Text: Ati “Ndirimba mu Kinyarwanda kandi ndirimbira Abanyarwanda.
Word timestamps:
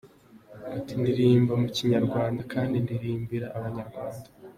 Ati 0.77 0.93
“Ndirimba 0.99 1.53
mu 1.61 1.67
Kinyarwanda 1.75 2.41
kandi 2.53 2.75
ndirimbira 2.83 3.47
Abanyarwanda. 3.57 4.27